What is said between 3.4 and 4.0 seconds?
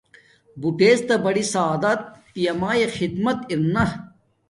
ارنا